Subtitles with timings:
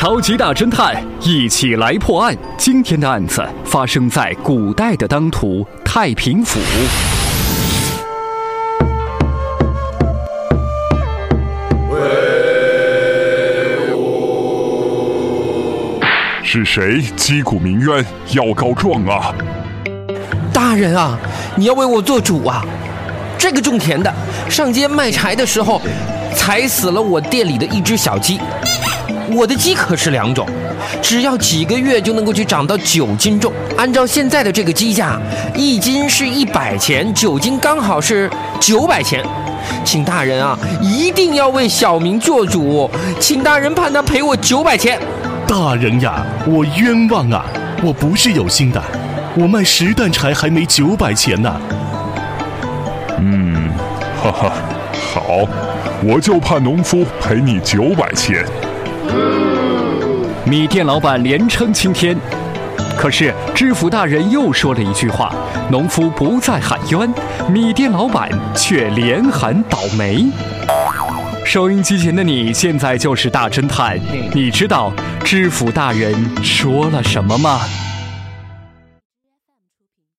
[0.00, 2.34] 超级大侦探，一起来破案。
[2.56, 6.58] 今天的案子发生在古代的当涂太平府。
[16.42, 19.34] 是谁击鼓鸣冤要告状啊？
[20.50, 21.18] 大人啊，
[21.54, 22.64] 你要为我做主啊！
[23.36, 24.10] 这个种田的
[24.48, 25.78] 上街卖柴的时候，
[26.34, 28.40] 踩死了我店里的一只小鸡。
[29.32, 30.46] 我的鸡可是两种，
[31.00, 33.52] 只要几个月就能够去长到九斤重。
[33.76, 35.20] 按照现在的这个鸡价，
[35.54, 39.24] 一斤是一百钱，九斤刚好是九百钱。
[39.84, 44.98] 请大人啊，一定要为小民做主，请大人判他赔我九百钱。
[45.46, 47.44] 大人呀，我冤枉啊！
[47.82, 48.82] 我不是有心的，
[49.36, 51.60] 我卖十担柴还没九百钱呢。
[53.18, 53.70] 嗯，
[54.22, 54.52] 哈哈，
[54.92, 55.46] 好，
[56.02, 58.44] 我就判农夫赔你九百钱。
[60.44, 62.16] 米店老板连称青天，
[62.96, 65.32] 可是知府大人又说了一句话：
[65.70, 67.12] 农夫不再喊冤，
[67.48, 70.26] 米店老板却连喊倒霉。
[71.44, 73.98] 收音机前的你现在就是大侦探，
[74.32, 74.92] 你知道
[75.24, 77.60] 知府大人说了什么吗？